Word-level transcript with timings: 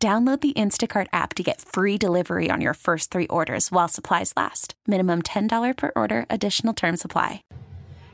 Download 0.00 0.40
the 0.40 0.52
Instacart 0.52 1.08
app 1.12 1.34
to 1.34 1.42
get 1.42 1.60
free 1.60 1.98
delivery 1.98 2.50
on 2.52 2.60
your 2.60 2.74
first 2.74 3.10
three 3.10 3.26
orders 3.26 3.72
while 3.72 3.88
supplies 3.88 4.32
last. 4.36 4.74
Minimum 4.86 5.22
$10 5.22 5.76
per 5.76 5.90
order, 5.96 6.24
additional 6.30 6.72
term 6.72 6.96
supply. 6.96 7.42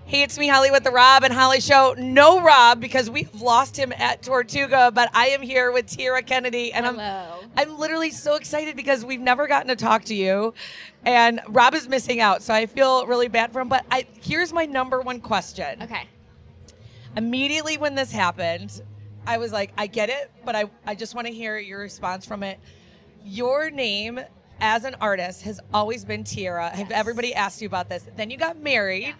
Hey, 0.06 0.22
it's 0.22 0.38
me, 0.38 0.48
Holly, 0.48 0.70
with 0.70 0.84
the 0.84 0.90
Rob 0.90 1.24
and 1.24 1.32
Holly 1.32 1.60
Show. 1.60 1.94
No 1.98 2.40
Rob 2.40 2.80
because 2.80 3.10
we've 3.10 3.34
lost 3.38 3.76
him 3.76 3.92
at 3.98 4.22
Tortuga, 4.22 4.92
but 4.94 5.10
I 5.12 5.26
am 5.28 5.42
here 5.42 5.72
with 5.72 5.86
Tiera 5.86 6.24
Kennedy, 6.24 6.72
and 6.72 6.86
Hello. 6.86 7.40
I'm 7.54 7.68
I'm 7.70 7.78
literally 7.78 8.10
so 8.10 8.36
excited 8.36 8.76
because 8.76 9.04
we've 9.04 9.20
never 9.20 9.46
gotten 9.46 9.68
to 9.68 9.76
talk 9.76 10.04
to 10.04 10.14
you, 10.14 10.54
and 11.04 11.40
Rob 11.48 11.74
is 11.74 11.86
missing 11.86 12.20
out, 12.20 12.42
so 12.42 12.54
I 12.54 12.64
feel 12.64 13.06
really 13.06 13.28
bad 13.28 13.52
for 13.52 13.60
him. 13.60 13.68
But 13.68 13.84
I 13.90 14.06
here's 14.22 14.54
my 14.54 14.64
number 14.64 15.00
one 15.02 15.20
question. 15.20 15.82
Okay. 15.82 16.08
Immediately 17.16 17.78
when 17.78 17.94
this 17.94 18.10
happened, 18.10 18.82
I 19.26 19.38
was 19.38 19.52
like, 19.52 19.72
I 19.76 19.86
get 19.86 20.10
it, 20.10 20.30
but 20.44 20.54
I 20.54 20.64
I 20.86 20.94
just 20.94 21.14
want 21.14 21.26
to 21.26 21.32
hear 21.32 21.58
your 21.58 21.80
response 21.80 22.26
from 22.26 22.42
it. 22.42 22.58
Your 23.24 23.70
name 23.70 24.20
as 24.60 24.84
an 24.84 24.96
artist 25.00 25.42
has 25.42 25.60
always 25.72 26.04
been 26.04 26.24
Tiera. 26.24 26.70
Have 26.70 26.90
everybody 26.90 27.34
asked 27.34 27.60
you 27.60 27.66
about 27.66 27.88
this? 27.88 28.06
Then 28.16 28.30
you 28.30 28.36
got 28.36 28.58
married 28.58 29.14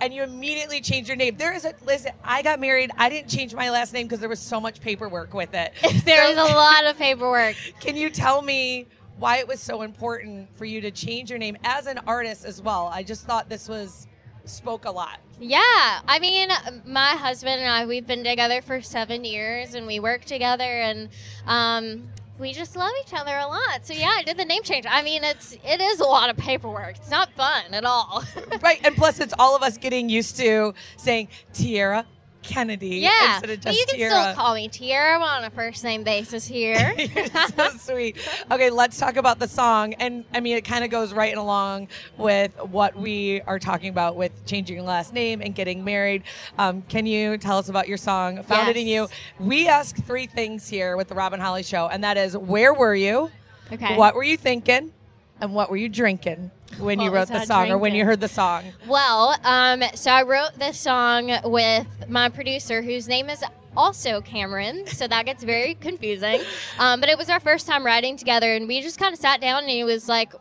and 0.00 0.12
you 0.12 0.22
immediately 0.22 0.80
changed 0.80 1.08
your 1.08 1.16
name. 1.16 1.36
There 1.36 1.54
is 1.54 1.64
a 1.64 1.74
listen. 1.84 2.12
I 2.22 2.42
got 2.42 2.60
married. 2.60 2.90
I 2.96 3.08
didn't 3.08 3.28
change 3.28 3.54
my 3.54 3.70
last 3.70 3.92
name 3.92 4.06
because 4.06 4.20
there 4.20 4.28
was 4.28 4.40
so 4.40 4.60
much 4.60 4.80
paperwork 4.80 5.34
with 5.34 5.54
it. 5.54 5.72
There's 6.04 6.36
a 6.36 6.44
lot 6.44 6.84
of 6.86 6.98
paperwork. 6.98 7.56
Can 7.80 7.96
you 7.96 8.10
tell 8.10 8.42
me 8.42 8.86
why 9.18 9.38
it 9.38 9.48
was 9.48 9.60
so 9.60 9.82
important 9.82 10.54
for 10.56 10.64
you 10.64 10.80
to 10.82 10.90
change 10.90 11.30
your 11.30 11.38
name 11.38 11.56
as 11.64 11.86
an 11.86 11.98
artist 12.06 12.44
as 12.44 12.60
well? 12.60 12.90
I 12.92 13.02
just 13.02 13.24
thought 13.24 13.48
this 13.48 13.68
was 13.68 14.06
spoke 14.48 14.84
a 14.84 14.90
lot. 14.90 15.18
Yeah, 15.40 15.60
I 16.08 16.18
mean, 16.20 16.48
my 16.86 17.10
husband 17.10 17.60
and 17.60 17.70
I, 17.70 17.84
we've 17.86 18.06
been 18.06 18.24
together 18.24 18.62
for 18.62 18.80
seven 18.80 19.24
years, 19.24 19.74
and 19.74 19.86
we 19.86 20.00
work 20.00 20.24
together, 20.24 20.64
and 20.64 21.08
um, 21.46 22.08
we 22.38 22.52
just 22.52 22.76
love 22.76 22.92
each 23.06 23.12
other 23.12 23.36
a 23.36 23.46
lot. 23.46 23.84
So 23.84 23.92
yeah, 23.92 24.14
I 24.16 24.22
did 24.22 24.36
the 24.36 24.44
name 24.44 24.62
change. 24.62 24.86
I 24.88 25.02
mean, 25.02 25.24
it's 25.24 25.56
it 25.64 25.80
is 25.80 26.00
a 26.00 26.04
lot 26.04 26.30
of 26.30 26.36
paperwork. 26.36 26.96
It's 26.96 27.10
not 27.10 27.30
fun 27.32 27.72
at 27.72 27.84
all. 27.84 28.24
right, 28.62 28.80
and 28.84 28.96
plus 28.96 29.20
it's 29.20 29.34
all 29.38 29.54
of 29.54 29.62
us 29.62 29.76
getting 29.76 30.08
used 30.08 30.36
to 30.38 30.74
saying 30.96 31.28
Tiera 31.52 32.04
Kennedy 32.46 32.98
yeah, 32.98 33.34
instead 33.34 33.50
of 33.50 33.60
but 33.60 33.70
just 33.70 33.78
you 33.78 33.86
can 33.86 34.00
Tiera. 34.00 34.22
still 34.22 34.34
call 34.34 34.54
me 34.54 34.68
Tiera. 34.68 35.20
On 35.20 35.44
a 35.44 35.50
first 35.50 35.84
name 35.84 36.02
basis 36.02 36.46
here. 36.46 36.94
You're 36.98 37.26
so 37.26 37.70
sweet. 37.78 38.16
Okay, 38.50 38.70
let's 38.70 38.98
talk 38.98 39.16
about 39.16 39.38
the 39.38 39.48
song. 39.48 39.94
And 39.94 40.24
I 40.32 40.40
mean, 40.40 40.56
it 40.56 40.64
kind 40.64 40.84
of 40.84 40.90
goes 40.90 41.12
right 41.12 41.36
along 41.36 41.88
with 42.16 42.52
what 42.62 42.96
we 42.96 43.40
are 43.42 43.58
talking 43.58 43.90
about 43.90 44.16
with 44.16 44.32
changing 44.46 44.76
your 44.76 44.84
last 44.84 45.12
name 45.12 45.40
and 45.42 45.54
getting 45.54 45.84
married. 45.84 46.22
Um, 46.58 46.82
can 46.82 47.06
you 47.06 47.38
tell 47.38 47.58
us 47.58 47.68
about 47.68 47.88
your 47.88 47.98
song, 47.98 48.42
Found 48.42 48.68
It 48.68 48.76
in 48.76 48.86
You? 48.86 49.08
We 49.38 49.68
ask 49.68 49.96
three 49.96 50.26
things 50.26 50.68
here 50.68 50.96
with 50.96 51.08
the 51.08 51.14
Rob 51.14 51.32
and 51.32 51.42
Holly 51.42 51.62
Show, 51.62 51.88
and 51.88 52.02
that 52.04 52.16
is 52.16 52.36
where 52.36 52.72
were 52.72 52.94
you? 52.94 53.30
Okay. 53.72 53.96
What 53.96 54.14
were 54.14 54.24
you 54.24 54.36
thinking? 54.36 54.92
And 55.40 55.54
what 55.54 55.68
were 55.70 55.76
you 55.76 55.90
drinking 55.90 56.50
when 56.78 57.00
you 57.00 57.10
wrote 57.10 57.28
the 57.28 57.44
song 57.44 57.70
or 57.70 57.78
when 57.78 57.94
you 57.94 58.04
heard 58.04 58.20
the 58.20 58.28
song? 58.28 58.64
Well, 58.86 59.36
um, 59.44 59.82
so 59.94 60.10
I 60.10 60.22
wrote 60.22 60.58
this 60.58 60.78
song 60.78 61.30
with 61.44 61.86
my 62.08 62.28
producer, 62.28 62.82
whose 62.82 63.08
name 63.08 63.30
is 63.30 63.42
also 63.76 64.20
Cameron, 64.20 64.86
so 64.86 65.06
that 65.06 65.26
gets 65.26 65.44
very 65.44 65.74
confusing. 65.74 66.40
Um, 66.78 67.00
but 67.00 67.08
it 67.08 67.18
was 67.18 67.28
our 67.28 67.40
first 67.40 67.66
time 67.66 67.84
writing 67.84 68.16
together, 68.16 68.54
and 68.54 68.66
we 68.66 68.80
just 68.80 68.98
kind 68.98 69.12
of 69.12 69.20
sat 69.20 69.40
down, 69.40 69.62
and 69.62 69.70
he 69.70 69.84
was 69.84 70.08
like, 70.08 70.32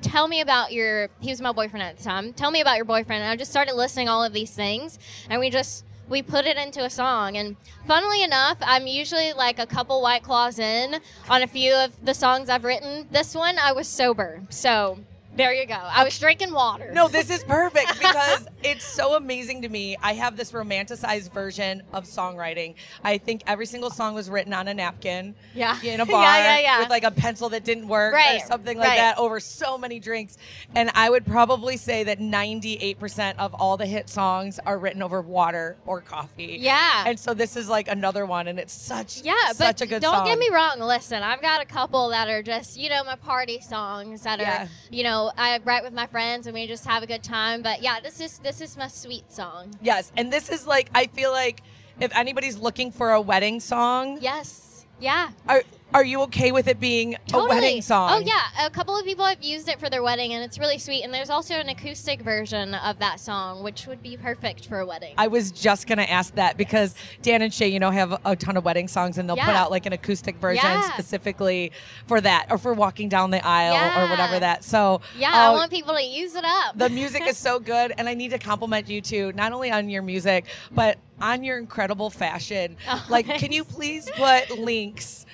"Tell 0.00 0.28
me 0.28 0.40
about 0.40 0.72
your." 0.72 1.08
He 1.20 1.30
was 1.30 1.40
my 1.40 1.52
boyfriend 1.52 1.82
at 1.82 1.96
the 1.96 2.04
time. 2.04 2.32
Tell 2.32 2.50
me 2.50 2.60
about 2.60 2.76
your 2.76 2.84
boyfriend. 2.84 3.22
And 3.22 3.30
I 3.30 3.36
just 3.36 3.50
started 3.50 3.74
listing 3.74 4.08
all 4.08 4.24
of 4.24 4.32
these 4.32 4.50
things, 4.50 4.98
and 5.30 5.40
we 5.40 5.50
just 5.50 5.84
we 6.08 6.22
put 6.22 6.46
it 6.46 6.56
into 6.56 6.84
a 6.84 6.90
song. 6.90 7.36
And 7.36 7.56
funnily 7.86 8.22
enough, 8.22 8.58
I'm 8.60 8.86
usually 8.86 9.32
like 9.32 9.58
a 9.58 9.66
couple 9.66 10.00
white 10.02 10.22
claws 10.22 10.58
in 10.58 11.00
on 11.28 11.42
a 11.42 11.46
few 11.46 11.74
of 11.74 12.04
the 12.04 12.14
songs 12.14 12.48
I've 12.48 12.64
written. 12.64 13.08
This 13.10 13.34
one, 13.34 13.58
I 13.58 13.72
was 13.72 13.88
sober, 13.88 14.42
so. 14.50 14.98
There 15.36 15.52
you 15.52 15.66
go. 15.66 15.74
I 15.74 16.02
was 16.02 16.18
drinking 16.18 16.52
water. 16.52 16.90
No, 16.92 17.08
this 17.08 17.28
is 17.28 17.44
perfect 17.44 17.98
because 17.98 18.35
it's 18.70 18.84
so 18.84 19.14
amazing 19.16 19.62
to 19.62 19.68
me. 19.68 19.96
I 20.02 20.14
have 20.14 20.36
this 20.36 20.52
romanticized 20.52 21.32
version 21.32 21.82
of 21.92 22.04
songwriting. 22.04 22.74
I 23.04 23.18
think 23.18 23.42
every 23.46 23.66
single 23.66 23.90
song 23.90 24.14
was 24.14 24.28
written 24.28 24.52
on 24.52 24.68
a 24.68 24.74
napkin. 24.74 25.34
Yeah. 25.54 25.80
In 25.82 26.00
a 26.00 26.06
bar 26.06 26.22
yeah, 26.22 26.46
yeah. 26.46 26.58
yeah. 26.60 26.78
with 26.80 26.90
like 26.90 27.04
a 27.04 27.10
pencil 27.10 27.48
that 27.50 27.64
didn't 27.64 27.88
work 27.88 28.14
Right, 28.14 28.42
or 28.42 28.46
something 28.46 28.76
like 28.78 28.88
right. 28.88 28.96
that 28.96 29.18
over 29.18 29.40
so 29.40 29.78
many 29.78 30.00
drinks. 30.00 30.36
And 30.74 30.90
I 30.94 31.10
would 31.10 31.24
probably 31.26 31.76
say 31.76 32.04
that 32.04 32.18
98% 32.18 33.36
of 33.38 33.54
all 33.54 33.76
the 33.76 33.86
hit 33.86 34.08
songs 34.08 34.58
are 34.66 34.78
written 34.78 35.02
over 35.02 35.20
water 35.20 35.76
or 35.86 36.00
coffee. 36.00 36.58
Yeah. 36.60 37.04
And 37.06 37.18
so 37.18 37.34
this 37.34 37.56
is 37.56 37.68
like 37.68 37.88
another 37.88 38.26
one 38.26 38.48
and 38.48 38.58
it's 38.58 38.72
such 38.72 39.22
Yeah, 39.22 39.52
such 39.52 39.80
a 39.80 39.86
good 39.86 40.02
don't 40.02 40.14
song. 40.14 40.26
get 40.26 40.38
me 40.38 40.50
wrong. 40.50 40.80
Listen, 40.80 41.22
I've 41.22 41.42
got 41.42 41.62
a 41.62 41.64
couple 41.66 42.08
that 42.10 42.28
are 42.28 42.42
just 42.42 42.76
you 42.76 42.88
know 42.90 43.04
my 43.04 43.16
party 43.16 43.60
songs 43.60 44.22
that 44.22 44.38
Yeah. 44.40 44.64
are 44.64 44.68
you 44.90 45.02
know 45.02 45.32
I 45.36 45.60
write 45.64 45.82
with 45.84 45.92
my 45.92 46.06
friends 46.06 46.46
and 46.46 46.54
we 46.54 46.66
just 46.66 46.84
have 46.86 47.02
a 47.02 47.06
good 47.06 47.22
time. 47.22 47.62
But 47.62 47.82
yeah, 47.82 48.00
this 48.00 48.20
is 48.20 48.38
this 48.38 48.55
is 48.60 48.76
my 48.76 48.88
sweet 48.88 49.30
song. 49.32 49.74
Yes, 49.82 50.12
and 50.16 50.32
this 50.32 50.48
is 50.48 50.66
like 50.66 50.90
I 50.94 51.06
feel 51.06 51.32
like 51.32 51.62
if 52.00 52.14
anybody's 52.16 52.56
looking 52.58 52.90
for 52.92 53.12
a 53.12 53.20
wedding 53.20 53.60
song, 53.60 54.18
Yes, 54.20 54.86
yeah, 55.00 55.30
are 55.48 55.62
are 55.94 56.04
you 56.04 56.20
okay 56.22 56.52
with 56.52 56.68
it 56.68 56.80
being 56.80 57.16
totally. 57.26 57.44
a 57.44 57.48
wedding 57.48 57.82
song? 57.82 58.10
Oh 58.12 58.18
yeah, 58.18 58.66
a 58.66 58.70
couple 58.70 58.96
of 58.98 59.04
people 59.04 59.24
have 59.24 59.42
used 59.42 59.68
it 59.68 59.78
for 59.78 59.88
their 59.88 60.02
wedding 60.02 60.34
and 60.34 60.44
it's 60.44 60.58
really 60.58 60.78
sweet. 60.78 61.02
And 61.02 61.14
there's 61.14 61.30
also 61.30 61.54
an 61.54 61.68
acoustic 61.68 62.20
version 62.20 62.74
of 62.74 62.98
that 62.98 63.20
song, 63.20 63.62
which 63.62 63.86
would 63.86 64.02
be 64.02 64.16
perfect 64.16 64.66
for 64.66 64.80
a 64.80 64.86
wedding. 64.86 65.14
I 65.16 65.28
was 65.28 65.50
just 65.50 65.86
gonna 65.86 66.02
ask 66.02 66.34
that 66.34 66.56
because 66.56 66.94
Dan 67.22 67.40
and 67.42 67.54
Shay, 67.54 67.68
you 67.68 67.78
know, 67.78 67.90
have 67.90 68.20
a 68.24 68.36
ton 68.36 68.56
of 68.56 68.64
wedding 68.64 68.88
songs, 68.88 69.18
and 69.18 69.28
they'll 69.28 69.36
put 69.36 69.48
out 69.54 69.70
like 69.70 69.86
an 69.86 69.92
acoustic 69.92 70.36
version 70.36 70.64
Yeah. 70.64 70.92
specifically 70.92 71.72
for 72.06 72.20
that, 72.20 72.46
or 72.50 72.58
for 72.58 72.74
walking 72.74 73.08
down 73.08 73.30
the 73.30 73.44
aisle, 73.46 73.98
or 73.98 74.10
whatever 74.10 74.40
that. 74.40 74.64
So 74.64 75.00
yeah, 75.16 75.30
I 75.32 75.46
uh, 75.46 75.52
want 75.52 75.70
people 75.70 75.94
to 75.94 76.02
use 76.02 76.34
it 76.34 76.44
up. 76.44 76.76
the 76.76 76.90
music 76.90 77.22
is 77.26 77.38
so 77.38 77.58
good, 77.66 77.92
and 77.96 78.08
I 78.08 78.14
need 78.14 78.30
to 78.30 78.38
compliment 78.38 78.88
you 78.88 79.00
too, 79.00 79.32
not 79.34 79.52
only 79.52 79.70
on 79.70 79.88
your 79.88 80.02
music, 80.02 80.46
but 80.72 80.98
on 81.20 81.44
your 81.44 81.58
incredible 81.58 82.10
fashion. 82.10 82.76
Oh, 82.88 83.04
like, 83.08 83.26
can 83.26 83.52
you 83.52 83.64
please 83.64 84.08
put 84.16 84.58
links? 84.58 85.26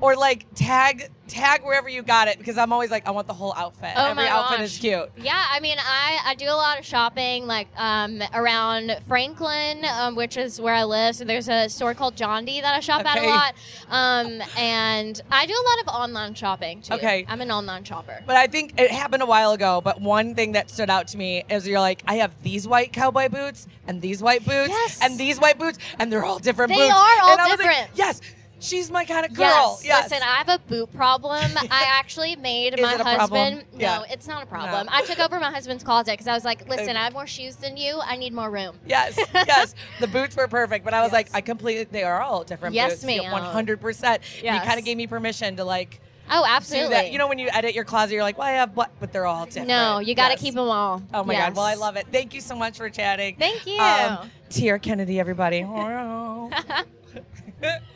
Or 0.00 0.14
like 0.14 0.46
tag 0.54 1.08
tag 1.26 1.64
wherever 1.64 1.88
you 1.88 2.02
got 2.02 2.28
it 2.28 2.38
because 2.38 2.56
I'm 2.58 2.72
always 2.72 2.90
like 2.90 3.08
I 3.08 3.10
want 3.10 3.26
the 3.26 3.32
whole 3.32 3.52
outfit. 3.56 3.92
Oh 3.96 4.10
Every 4.10 4.24
my 4.24 4.28
outfit 4.28 4.58
gosh. 4.58 4.66
is 4.66 4.78
cute. 4.78 5.10
Yeah, 5.16 5.42
I 5.50 5.58
mean, 5.60 5.76
I, 5.80 6.18
I 6.24 6.34
do 6.34 6.44
a 6.46 6.54
lot 6.54 6.78
of 6.78 6.84
shopping 6.84 7.46
like 7.46 7.66
um, 7.76 8.22
around 8.34 8.96
Franklin, 9.08 9.84
um, 9.86 10.14
which 10.16 10.36
is 10.36 10.60
where 10.60 10.74
I 10.74 10.84
live. 10.84 11.16
So 11.16 11.24
there's 11.24 11.48
a 11.48 11.68
store 11.68 11.94
called 11.94 12.14
John 12.14 12.44
D 12.44 12.60
that 12.60 12.74
I 12.74 12.80
shop 12.80 13.04
at 13.06 13.18
a 13.18 13.26
lot. 13.26 13.54
Um, 13.88 14.42
and 14.58 15.20
I 15.32 15.46
do 15.46 15.54
a 15.54 15.64
lot 15.66 15.80
of 15.82 15.88
online 16.08 16.34
shopping 16.34 16.82
too. 16.82 16.92
Okay. 16.94 17.24
I'm 17.26 17.40
an 17.40 17.50
online 17.50 17.82
shopper. 17.84 18.22
But 18.26 18.36
I 18.36 18.46
think 18.46 18.78
it 18.78 18.90
happened 18.90 19.22
a 19.22 19.26
while 19.26 19.52
ago. 19.52 19.80
But 19.82 20.00
one 20.00 20.34
thing 20.34 20.52
that 20.52 20.70
stood 20.70 20.90
out 20.90 21.08
to 21.08 21.16
me 21.18 21.42
is 21.48 21.66
you're 21.66 21.80
like, 21.80 22.02
I 22.06 22.16
have 22.16 22.34
these 22.42 22.68
white 22.68 22.92
cowboy 22.92 23.30
boots 23.30 23.66
and 23.88 24.02
these 24.02 24.22
white 24.22 24.44
boots 24.44 24.68
Yes. 24.68 25.00
and 25.02 25.18
these 25.18 25.40
white 25.40 25.58
boots, 25.58 25.78
and 25.98 26.12
they're 26.12 26.24
all 26.24 26.38
different 26.38 26.70
They 26.70 26.76
boots. 26.76 26.92
are 26.92 27.20
all 27.22 27.36
was 27.36 27.48
like, 27.48 27.58
different. 27.58 27.90
yes, 27.94 28.20
she's 28.60 28.90
my 28.90 29.04
kind 29.04 29.26
of 29.26 29.34
girl. 29.34 29.78
Yes, 29.84 30.10
listen, 30.10 30.26
I 30.26 30.36
have 30.36 30.48
a 30.48 30.58
boot 30.58 30.92
problem. 30.94 31.52
I 31.70 31.86
actually 31.90 32.36
made 32.36 32.80
my 32.80 32.94
it 32.94 33.00
a 33.00 33.04
problem? 33.04 33.54
husband. 33.54 33.64
Yeah. 33.80 33.98
No, 33.98 34.04
it's 34.10 34.26
not 34.26 34.42
a 34.42 34.46
problem. 34.46 34.86
No. 34.86 34.92
I 34.92 35.02
took 35.02 35.18
over 35.18 35.38
my 35.40 35.50
husband's 35.50 35.84
closet 35.84 36.12
because 36.12 36.26
I 36.26 36.34
was 36.34 36.44
like, 36.44 36.68
listen, 36.68 36.96
I 36.96 37.04
have 37.04 37.12
more 37.12 37.26
shoes 37.26 37.56
than 37.56 37.76
you. 37.76 38.00
I 38.02 38.16
need 38.16 38.32
more 38.32 38.50
room. 38.50 38.76
Yes, 38.86 39.18
yes. 39.34 39.74
The 40.00 40.08
boots 40.08 40.36
were 40.36 40.48
perfect, 40.48 40.84
but 40.84 40.94
I 40.94 41.02
was 41.02 41.12
like, 41.12 41.28
I 41.34 41.40
completely, 41.40 41.84
they 41.84 42.04
are 42.04 42.22
all 42.22 42.44
different 42.44 42.74
Yes, 42.74 42.92
boots. 42.94 43.04
ma'am. 43.04 43.32
One 43.32 43.42
hundred 43.42 43.80
percent. 43.80 44.22
You 44.42 44.50
kind 44.60 44.78
of 44.78 44.84
gave 44.84 44.96
me 44.96 45.06
permission 45.06 45.56
to 45.56 45.64
like 45.64 46.00
Oh, 46.28 46.44
absolutely. 46.44 46.90
that. 46.90 47.12
You 47.12 47.18
know, 47.18 47.28
when 47.28 47.38
you 47.38 47.48
edit 47.52 47.72
your 47.72 47.84
closet, 47.84 48.14
you're 48.14 48.24
like, 48.24 48.36
well, 48.36 48.48
I 48.48 48.52
have 48.52 48.74
what, 48.76 48.90
but 48.98 49.12
they're 49.12 49.26
all 49.26 49.46
different. 49.46 49.68
no, 49.68 50.00
you 50.00 50.16
got 50.16 50.28
to 50.28 50.32
Yes. 50.34 50.40
keep 50.40 50.54
them 50.54 50.68
all. 50.68 51.00
Oh 51.14 51.22
my 51.22 51.34
Yes. 51.34 51.50
God! 51.50 51.56
Well, 51.56 51.66
I 51.66 51.74
love 51.74 51.96
it. 51.96 52.06
Thank 52.10 52.34
you 52.34 52.40
so 52.40 52.56
much 52.56 52.78
for 52.78 52.90
chatting. 52.90 53.36
Thank 53.38 53.64
you. 53.66 53.78
Um, 53.80 54.30
Tiera 54.50 54.80
Kennedy, 54.82 55.20
everybody. 55.20 55.62